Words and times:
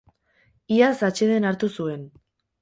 Iaz 0.77 0.95
atseden 1.09 1.45
hartu 1.51 1.71
zuen. 1.77 2.09